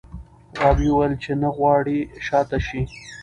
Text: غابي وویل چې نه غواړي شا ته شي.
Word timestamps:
غابي 0.57 0.87
وویل 0.91 1.13
چې 1.23 1.31
نه 1.41 1.49
غواړي 1.57 1.97
شا 2.25 2.39
ته 2.49 2.57
شي. 2.67 2.81